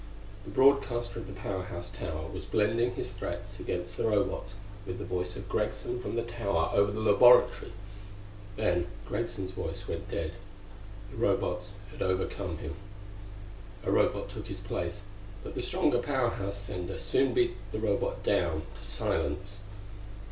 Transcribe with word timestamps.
The 0.45 0.49
broadcaster 0.49 1.19
of 1.19 1.27
the 1.27 1.33
Power 1.39 1.61
House 1.61 1.91
tower 1.91 2.27
was 2.27 2.43
blending 2.43 2.95
his 2.95 3.11
threats 3.11 3.59
against 3.59 3.97
the 3.97 4.05
Robots 4.07 4.55
with 4.87 4.97
the 4.97 5.05
voice 5.05 5.35
of 5.35 5.47
Greggson 5.47 6.01
from 6.01 6.15
the 6.15 6.23
tower 6.23 6.71
over 6.73 6.91
the 6.91 6.99
laboratory. 6.99 7.71
Then 8.55 8.87
Greggson's 9.05 9.51
voice 9.51 9.87
went 9.87 10.09
dead; 10.09 10.31
the 11.11 11.17
Robots 11.17 11.73
had 11.91 12.01
overcome 12.01 12.57
him. 12.57 12.73
A 13.83 13.91
Robot 13.91 14.27
took 14.29 14.47
his 14.47 14.59
place, 14.59 15.01
but 15.43 15.53
the 15.53 15.61
stronger 15.61 15.99
Power 15.99 16.29
House 16.31 16.57
sender 16.57 16.97
soon 16.97 17.35
beat 17.35 17.55
the 17.71 17.77
Robot 17.77 18.23
down 18.23 18.63
to 18.73 18.83
silence. 18.83 19.59